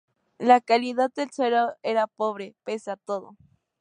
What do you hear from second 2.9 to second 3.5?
todo.